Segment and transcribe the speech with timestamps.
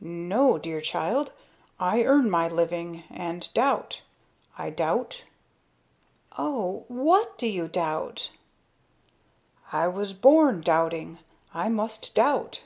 [0.00, 1.32] "No, dear child.
[1.78, 4.02] I earn my living, and doubt.
[4.58, 5.22] I doubt."
[6.36, 6.86] "Oh!
[6.88, 8.32] What do you doubt?"
[9.70, 11.18] "I was born doubting.
[11.54, 12.64] I must doubt."